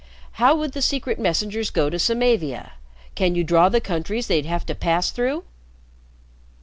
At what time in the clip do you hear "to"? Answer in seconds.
1.87-1.99, 4.65-4.73